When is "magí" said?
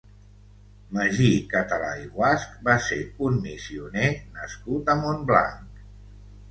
0.97-1.27